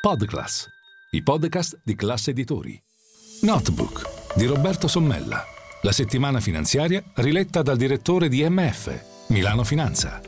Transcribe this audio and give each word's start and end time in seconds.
Podclass, 0.00 0.66
i 1.10 1.22
podcast 1.22 1.82
di 1.84 1.94
classe 1.94 2.30
editori. 2.30 2.82
Notebook 3.42 4.34
di 4.34 4.46
Roberto 4.46 4.88
Sommella. 4.88 5.44
La 5.82 5.92
settimana 5.92 6.40
finanziaria 6.40 7.02
riletta 7.16 7.60
dal 7.60 7.76
direttore 7.76 8.30
di 8.30 8.42
MF, 8.48 9.28
Milano 9.28 9.62
Finanza. 9.62 10.18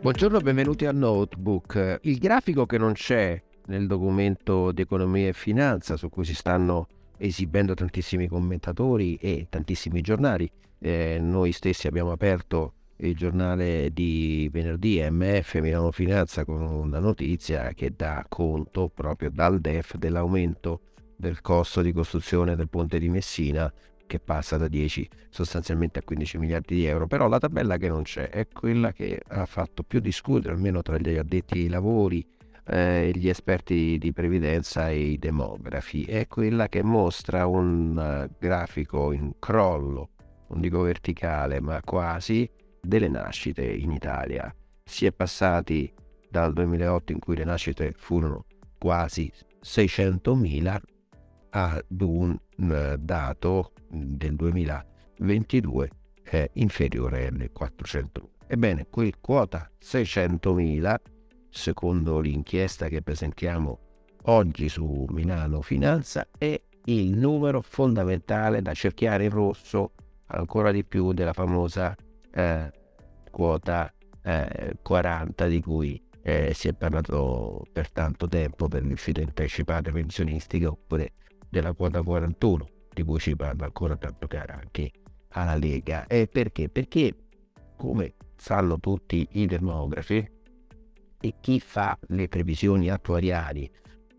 Buongiorno, 0.00 0.38
benvenuti 0.38 0.86
a 0.86 0.92
Notebook. 0.92 1.98
Il 2.02 2.18
grafico 2.18 2.66
che 2.66 2.78
non 2.78 2.92
c'è 2.92 3.42
nel 3.66 3.88
documento 3.88 4.70
di 4.70 4.82
economia 4.82 5.26
e 5.26 5.32
finanza 5.32 5.96
su 5.96 6.08
cui 6.08 6.24
si 6.24 6.36
stanno 6.36 6.86
esibendo 7.16 7.74
tantissimi 7.74 8.28
commentatori 8.28 9.16
e 9.16 9.48
tantissimi 9.50 10.02
giornali. 10.02 10.48
Eh, 10.78 11.18
noi 11.20 11.50
stessi 11.50 11.88
abbiamo 11.88 12.12
aperto 12.12 12.74
il 12.98 13.14
giornale 13.14 13.90
di 13.92 14.48
venerdì 14.50 15.04
MF 15.08 15.60
Milano 15.60 15.90
Finanza 15.90 16.44
con 16.44 16.62
una 16.62 16.98
notizia 16.98 17.72
che 17.74 17.92
dà 17.94 18.24
conto 18.28 18.88
proprio 18.88 19.30
dal 19.30 19.60
DEF 19.60 19.96
dell'aumento 19.96 20.80
del 21.16 21.40
costo 21.40 21.82
di 21.82 21.92
costruzione 21.92 22.56
del 22.56 22.68
ponte 22.68 22.98
di 22.98 23.08
Messina 23.08 23.72
che 24.06 24.20
passa 24.20 24.56
da 24.56 24.68
10 24.68 25.08
sostanzialmente 25.28 25.98
a 25.98 26.02
15 26.02 26.38
miliardi 26.38 26.76
di 26.76 26.86
euro, 26.86 27.06
però 27.06 27.28
la 27.28 27.38
tabella 27.38 27.76
che 27.76 27.88
non 27.88 28.02
c'è 28.02 28.30
è 28.30 28.46
quella 28.48 28.92
che 28.92 29.20
ha 29.26 29.44
fatto 29.46 29.82
più 29.82 30.00
discutere, 30.00 30.54
almeno 30.54 30.80
tra 30.82 30.96
gli 30.96 31.16
addetti 31.16 31.58
ai 31.58 31.68
lavori, 31.68 32.24
eh, 32.68 33.10
gli 33.14 33.28
esperti 33.28 33.98
di 33.98 34.12
previdenza 34.12 34.88
e 34.90 34.98
i 34.98 35.18
demografi, 35.18 36.04
è 36.04 36.26
quella 36.26 36.68
che 36.68 36.82
mostra 36.82 37.46
un 37.46 37.96
uh, 37.96 38.34
grafico 38.38 39.12
in 39.12 39.32
crollo, 39.38 40.10
non 40.48 40.60
dico 40.60 40.80
verticale, 40.80 41.60
ma 41.60 41.80
quasi, 41.84 42.48
delle 42.86 43.08
nascite 43.08 43.64
in 43.64 43.90
Italia. 43.90 44.54
Si 44.84 45.06
è 45.06 45.12
passati 45.12 45.92
dal 46.28 46.52
2008 46.52 47.12
in 47.12 47.18
cui 47.18 47.36
le 47.36 47.44
nascite 47.44 47.92
furono 47.96 48.44
quasi 48.78 49.32
600.000 49.62 50.80
ad 51.50 52.00
un 52.00 52.38
uh, 52.56 52.96
dato 52.98 53.72
del 53.88 54.36
2022 54.36 55.90
è 56.22 56.48
inferiore 56.54 57.28
alle 57.28 57.50
400. 57.50 58.30
Ebbene, 58.46 58.86
quel 58.90 59.18
quota 59.20 59.70
600.000 59.82 60.96
secondo 61.56 62.20
l'inchiesta 62.20 62.88
che 62.88 63.02
presentiamo 63.02 63.78
oggi 64.24 64.68
su 64.68 65.06
Milano 65.08 65.62
Finanza, 65.62 66.28
è 66.36 66.60
il 66.84 67.16
numero 67.16 67.62
fondamentale 67.62 68.60
da 68.62 68.74
cerchiare 68.74 69.24
in 69.24 69.30
rosso 69.30 69.92
ancora 70.26 70.70
di 70.70 70.84
più 70.84 71.12
della 71.12 71.32
famosa 71.32 71.96
eh, 72.36 72.70
quota 73.30 73.92
eh, 74.22 74.76
40 74.82 75.46
di 75.46 75.60
cui 75.62 76.02
eh, 76.22 76.52
si 76.54 76.68
è 76.68 76.74
parlato 76.74 77.64
per 77.72 77.90
tanto 77.90 78.28
tempo 78.28 78.68
per 78.68 78.84
le 78.84 78.92
uscite 78.92 79.22
anticipate 79.22 79.90
pensionistiche 79.90 80.66
oppure 80.66 81.12
della 81.48 81.72
quota 81.72 82.02
41 82.02 82.66
di 82.92 83.02
cui 83.02 83.20
si 83.20 83.34
parla 83.36 83.66
ancora 83.66 83.96
tanto 83.96 84.26
cara 84.26 84.54
anche 84.54 84.90
alla 85.30 85.54
Lega. 85.54 86.06
E 86.06 86.26
perché? 86.26 86.68
Perché 86.68 87.14
come 87.76 88.14
sanno 88.36 88.78
tutti 88.80 89.26
i 89.32 89.46
demografi, 89.46 90.34
e 91.20 91.34
chi 91.40 91.60
fa 91.60 91.98
le 92.08 92.28
previsioni 92.28 92.90
attuariali 92.90 93.70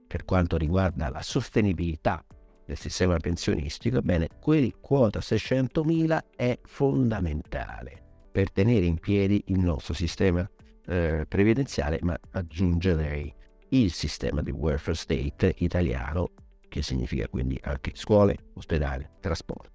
per 0.08 0.26
quanto 0.26 0.58
riguarda 0.58 1.10
la 1.10 1.22
sostenibilità 1.22 2.23
del 2.66 2.78
sistema 2.78 3.18
pensionistico, 3.18 4.02
bene, 4.02 4.30
quel 4.40 4.80
quota 4.80 5.20
600.000 5.20 6.20
è 6.36 6.60
fondamentale 6.64 8.06
per 8.38 8.52
tenere 8.52 8.85
in 8.85 8.99
piedi 8.99 9.45
il 9.47 9.57
nostro 9.57 9.95
sistema 9.95 10.47
eh, 10.85 11.25
previdenziale, 11.27 11.97
ma 12.03 12.16
aggiungerei 12.33 13.33
il 13.69 13.91
sistema 13.91 14.43
di 14.43 14.52
welfare 14.52 14.95
state 14.95 15.55
italiano, 15.57 16.33
che 16.69 16.83
significa 16.83 17.27
quindi 17.30 17.59
anche 17.63 17.93
scuole, 17.95 18.38
ospedali, 18.53 19.09
trasporti. 19.19 19.71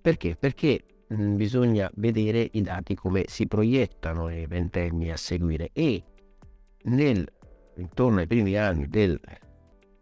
Perché? 0.00 0.36
Perché 0.36 0.84
mh, 1.08 1.20
mm, 1.20 1.34
bisogna 1.34 1.90
vedere 1.96 2.48
i 2.52 2.60
dati 2.60 2.94
come 2.94 3.24
si 3.26 3.48
proiettano 3.48 4.28
nei 4.28 4.46
ventenni 4.46 5.10
a 5.10 5.16
seguire 5.16 5.70
e 5.72 6.00
nel, 6.84 7.28
intorno 7.78 8.20
ai 8.20 8.28
primi 8.28 8.54
anni 8.56 8.86
del 8.86 9.20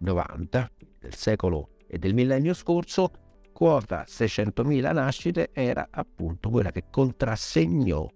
90, 0.00 0.70
del 0.98 1.14
secolo 1.14 1.70
e 1.86 1.96
del 1.96 2.12
millennio 2.12 2.52
scorso, 2.52 3.10
quota 3.56 4.04
600.000 4.06 4.92
nascite 4.92 5.48
era 5.54 5.88
appunto 5.90 6.50
quella 6.50 6.70
che 6.70 6.84
contrassegnò 6.90 8.06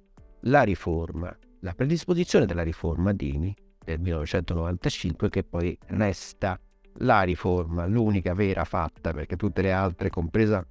la 0.40 0.60
riforma, 0.64 1.34
la 1.60 1.72
predisposizione 1.72 2.44
della 2.44 2.62
riforma 2.62 3.14
Dini 3.14 3.56
del 3.82 4.00
1995 4.00 5.30
che 5.30 5.42
poi 5.42 5.78
resta 5.86 6.60
la 6.98 7.22
riforma, 7.22 7.86
l'unica 7.86 8.34
vera 8.34 8.64
fatta 8.64 9.14
perché 9.14 9.36
tutte 9.36 9.62
le 9.62 9.72
altre, 9.72 10.10
compresa 10.10 10.62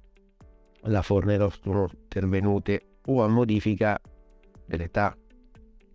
la 0.82 1.02
Fornero, 1.02 1.50
sono 1.60 1.90
intervenute 1.92 2.98
o 3.06 3.24
a 3.24 3.28
modifica 3.28 4.00
dell'età 4.66 5.16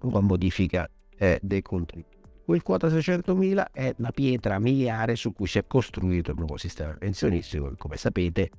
o 0.01 0.17
a 0.17 0.21
modifica 0.21 0.85
eh, 1.17 1.39
dei 1.41 1.61
contributi. 1.61 2.13
Quel 2.43 2.61
quota 2.61 2.89
600.000 2.89 3.67
è 3.71 3.93
la 3.99 4.11
pietra 4.11 4.59
miliare 4.59 5.15
su 5.15 5.31
cui 5.31 5.47
si 5.47 5.59
è 5.59 5.65
costruito 5.65 6.31
il 6.31 6.37
nuovo 6.37 6.57
sistema 6.57 6.91
pensionistico 6.91 7.69
che 7.69 7.77
come 7.77 7.95
sapete, 7.95 8.51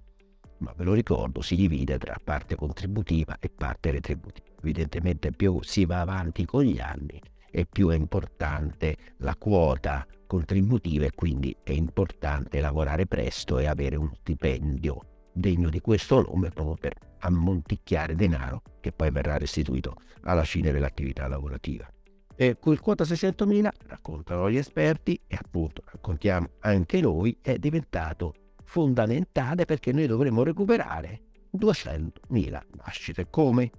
ma 0.59 0.73
ve 0.77 0.85
lo 0.85 0.95
ricordo, 0.95 1.43
si 1.43 1.57
divide 1.57 1.99
tra 1.99 2.17
parte 2.23 2.55
contributiva 2.55 3.37
e 3.39 3.49
parte 3.51 3.91
retributiva. 3.91 4.47
Evidentemente 4.61 5.33
più 5.33 5.61
si 5.63 5.85
va 5.85 6.01
avanti 6.01 6.45
con 6.45 6.63
gli 6.63 6.79
anni 6.81 7.21
e 7.51 7.67
più 7.67 7.89
è 7.89 7.95
importante 7.95 8.97
la 9.19 9.37
quota 9.37 10.07
contributiva 10.27 11.07
e 11.07 11.13
quindi 11.15 11.57
è 11.63 11.73
importante 11.73 12.61
lavorare 12.61 13.07
presto 13.07 13.59
e 13.59 13.67
avere 13.67 13.97
uno 13.97 14.13
stipendio 14.21 15.01
degno 15.33 15.69
di 15.69 15.81
questo 15.81 16.23
nome 16.23 16.51
proprio 16.51 16.77
per 16.77 16.95
ammonticchiare 17.19 18.15
denaro 18.15 18.63
che 18.81 18.93
poi 18.93 19.11
verrà 19.11 19.37
restituito 19.37 19.97
alla 20.23 20.45
fine 20.45 20.73
dell'attività 20.73 21.29
lavorativa. 21.29 21.89
E 22.35 22.57
quel 22.59 22.81
quota 22.81 23.05
600.000, 23.05 23.69
raccontano 23.87 24.51
gli 24.51 24.57
esperti 24.57 25.19
e 25.27 25.39
appunto 25.41 25.83
raccontiamo 25.87 26.51
anche 26.61 27.01
noi, 27.01 27.39
è 27.41 27.59
diventato 27.59 28.35
fondamentale 28.67 29.65
perché 29.65 29.93
noi 29.93 30.07
dovremo 30.07 30.43
recuperare 30.43 31.23
200.000 31.57 32.61
nascite. 32.85 33.29
Come? 33.31 33.71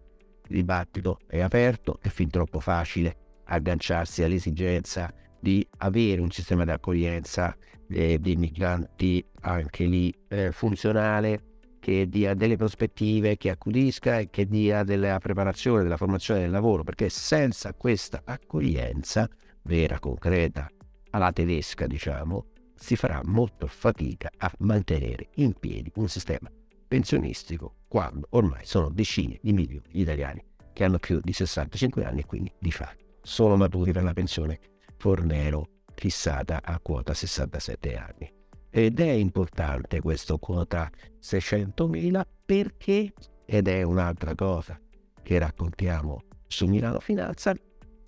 Il 0.50 0.56
dibattito 0.56 1.20
è 1.28 1.42
aperto, 1.42 2.00
è 2.02 2.08
fin 2.08 2.30
troppo 2.30 2.60
facile 2.60 3.42
agganciarsi 3.46 4.24
all'esigenza 4.24 5.14
di 5.40 5.66
avere 5.78 6.22
un 6.22 6.32
sistema 6.32 6.64
di 6.64 6.72
accoglienza 6.72 7.56
eh, 7.90 8.18
dei 8.18 8.36
migranti 8.36 9.24
anche 9.42 9.86
lì 9.86 10.14
eh, 10.30 10.52
funzionale 10.52 11.44
che 11.80 12.08
dia 12.10 12.34
delle 12.34 12.58
prospettive, 12.58 13.38
che 13.38 13.50
accudisca 13.50 14.20
e 14.20 14.30
che 14.30 14.46
dia 14.46 14.84
della 14.84 15.20
preparazione, 15.20 15.84
della 15.84 15.96
formazione 15.96 16.42
del 16.42 16.52
lavoro, 16.52 16.84
perché 16.84 17.08
senza 17.08 17.74
questa 17.74 18.24
accoglienza 18.26 19.30
vera, 19.62 20.00
concreta, 20.00 20.70
alla 21.12 21.32
tedesca 21.32 21.88
diciamo, 21.88 22.48
si 22.78 22.96
farà 22.96 23.22
molto 23.24 23.68
fatica 23.68 24.30
a 24.38 24.52
mantenere 24.60 25.30
in 25.36 25.54
piedi 25.54 25.92
un 25.96 26.08
sistema 26.08 26.50
pensionistico 26.88 27.76
quando 27.88 28.28
ormai 28.32 28.66
sono 28.66 28.90
decine 28.90 29.40
di 29.42 29.52
milioni 29.52 29.88
di 29.92 30.02
italiani 30.02 30.44
che 30.72 30.84
hanno 30.84 31.00
più 31.00 31.20
di 31.22 31.34
65 31.34 32.06
anni 32.06 32.22
e 32.22 32.26
quindi 32.26 32.54
di 32.60 32.72
fatto 32.72 33.18
sono 33.22 33.58
maturi 33.58 33.92
per 33.92 34.04
la 34.04 34.14
pensione 34.14 34.60
Fornero 34.98 35.68
fissata 35.94 36.62
a 36.64 36.80
quota 36.80 37.14
67 37.14 37.96
anni. 37.96 38.32
Ed 38.70 39.00
è 39.00 39.10
importante 39.10 40.00
questo 40.02 40.38
quota 40.38 40.90
600.000 41.22 42.22
perché, 42.46 43.14
ed 43.46 43.68
è 43.68 43.82
un'altra 43.82 44.36
cosa 44.36 44.80
che 45.24 45.40
raccontiamo 45.40 46.22
su 46.48 46.68
Milano 46.68 47.00
Finanza 47.00 47.54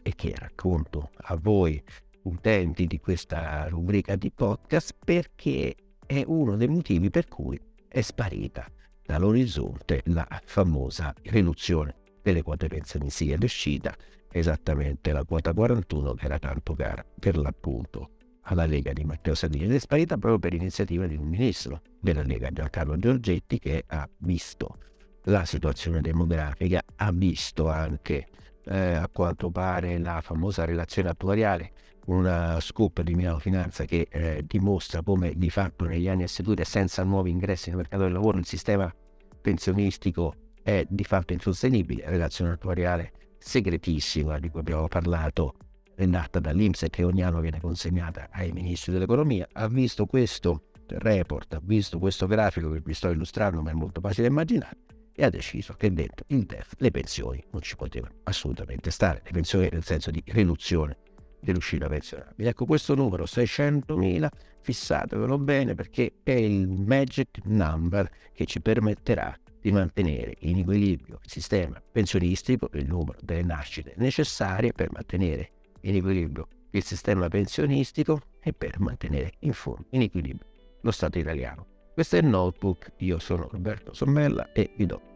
e 0.01 0.15
che 0.15 0.33
racconto 0.35 1.09
a 1.15 1.35
voi 1.35 1.83
utenti 2.23 2.85
di 2.85 2.99
questa 2.99 3.67
rubrica 3.67 4.15
di 4.15 4.31
podcast 4.31 4.95
perché 5.03 5.75
è 6.05 6.23
uno 6.25 6.55
dei 6.55 6.67
motivi 6.67 7.09
per 7.09 7.27
cui 7.27 7.59
è 7.87 8.01
sparita 8.01 8.65
dall'orizzonte 9.03 10.01
la 10.05 10.27
famosa 10.45 11.13
riduzione 11.23 11.95
delle 12.21 12.41
quote 12.41 12.67
pensionistiche 12.67 13.33
ed 13.33 13.43
uscita 13.43 13.95
esattamente 14.31 15.11
la 15.11 15.23
quota 15.23 15.53
41 15.53 16.13
che 16.13 16.25
era 16.25 16.37
tanto 16.37 16.73
cara 16.75 17.03
per 17.19 17.37
l'appunto 17.37 18.11
alla 18.49 18.65
Lega 18.65 18.93
di 18.93 19.03
Matteo 19.03 19.35
Salvini. 19.35 19.65
Ed 19.65 19.73
è 19.73 19.79
sparita 19.79 20.17
proprio 20.17 20.39
per 20.39 20.53
iniziativa 20.53 21.07
di 21.07 21.15
un 21.15 21.27
ministro 21.27 21.81
della 21.99 22.23
Lega, 22.23 22.51
Giancarlo 22.51 22.97
Giorgetti, 22.97 23.59
che 23.59 23.83
ha 23.87 24.07
visto 24.17 24.77
la 25.23 25.45
situazione 25.45 26.01
demografica, 26.01 26.81
ha 26.95 27.11
visto 27.11 27.67
anche 27.69 28.27
eh, 28.69 28.93
a 28.93 29.09
quanto 29.11 29.49
pare 29.49 29.97
la 29.97 30.21
famosa 30.21 30.65
relazione 30.65 31.09
attuariale, 31.09 31.71
una 32.05 32.59
scoop 32.59 33.01
di 33.01 33.15
Milano 33.15 33.39
Finanza 33.39 33.85
che 33.85 34.07
eh, 34.09 34.43
dimostra 34.45 35.01
come 35.01 35.33
di 35.35 35.49
fatto 35.49 35.85
negli 35.85 36.07
anni 36.07 36.23
a 36.23 36.27
seguire 36.27 36.63
senza 36.63 37.03
nuovi 37.03 37.29
ingressi 37.29 37.69
nel 37.69 37.77
mercato 37.77 38.03
del 38.03 38.13
lavoro 38.13 38.37
il 38.37 38.45
sistema 38.45 38.93
pensionistico 39.41 40.33
è 40.61 40.85
di 40.87 41.03
fatto 41.03 41.33
insostenibile, 41.33 42.09
relazione 42.09 42.51
attuariale 42.51 43.13
segretissima 43.37 44.39
di 44.39 44.49
cui 44.49 44.59
abbiamo 44.59 44.87
parlato 44.87 45.55
redatta 45.95 46.39
dall'Inps 46.39 46.85
che 46.89 47.03
ogni 47.03 47.23
anno 47.23 47.41
viene 47.41 47.59
consegnata 47.59 48.29
ai 48.31 48.51
ministri 48.51 48.91
dell'economia, 48.91 49.47
ha 49.51 49.67
visto 49.67 50.05
questo 50.05 50.63
report, 50.87 51.53
ha 51.53 51.61
visto 51.61 51.99
questo 51.99 52.25
grafico 52.25 52.71
che 52.71 52.81
vi 52.83 52.93
sto 52.93 53.09
illustrando, 53.09 53.61
ma 53.61 53.71
è 53.71 53.73
molto 53.73 53.99
facile 53.99 54.27
immaginare, 54.27 54.77
e 55.19 55.25
ha 55.25 55.29
deciso 55.29 55.73
che 55.73 55.91
dentro 55.91 56.23
il 56.29 56.45
DEF 56.45 56.75
le 56.77 56.91
pensioni 56.91 57.43
non 57.51 57.61
ci 57.61 57.75
potevano 57.75 58.13
assolutamente 58.23 58.89
stare, 58.89 59.21
le 59.25 59.31
pensioni 59.31 59.67
nel 59.69 59.83
senso 59.83 60.11
di 60.11 60.23
riduzione 60.27 60.97
dell'uscita 61.41 61.89
pensionabile. 61.89 62.51
Ecco, 62.51 62.63
questo 62.65 62.95
numero 62.95 63.25
600.000 63.25 64.29
fissatevelo 64.61 65.37
bene 65.37 65.75
perché 65.75 66.19
è 66.23 66.31
il 66.31 66.69
magic 66.69 67.39
number 67.43 68.09
che 68.31 68.45
ci 68.45 68.61
permetterà 68.61 69.37
di 69.59 69.73
mantenere 69.73 70.35
in 70.39 70.59
equilibrio 70.59 71.19
il 71.21 71.29
sistema 71.29 71.81
pensionistico, 71.91 72.69
il 72.75 72.87
numero 72.87 73.19
delle 73.21 73.43
nascite 73.43 73.95
necessarie 73.97 74.71
per 74.71 74.89
mantenere 74.93 75.51
in 75.81 75.97
equilibrio 75.97 76.47
il 76.71 76.83
sistema 76.83 77.27
pensionistico 77.27 78.21
e 78.41 78.53
per 78.53 78.79
mantenere 78.79 79.33
in, 79.39 79.51
fondo, 79.51 79.85
in 79.89 80.03
equilibrio 80.03 80.47
lo 80.79 80.91
Stato 80.91 81.19
italiano. 81.19 81.65
Questo 81.93 82.15
è 82.15 82.19
il 82.19 82.27
notebook, 82.27 82.93
io 82.99 83.19
sono 83.19 83.49
Roberto 83.51 83.93
Sommella 83.93 84.53
e 84.53 84.71
vi 84.77 84.85
do 84.85 85.08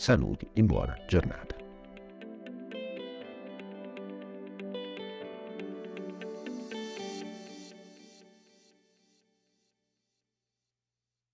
saluti 0.00 0.48
di 0.54 0.62
buona 0.62 0.96
giornata. 1.06 1.59